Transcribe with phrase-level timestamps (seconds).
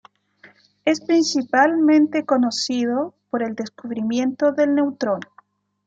[0.83, 5.19] Es principalmente conocido por el descubrimiento del neutrón.